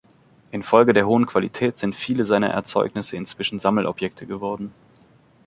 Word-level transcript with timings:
Infolge 0.49 0.93
der 0.93 1.05
hohen 1.05 1.27
Qualität 1.27 1.77
sind 1.77 1.93
viele 1.95 2.25
seiner 2.25 2.49
Erzeugnisse 2.49 3.17
inzwischen 3.17 3.59
Sammelobjekte 3.59 4.25
geworden. 4.25 4.73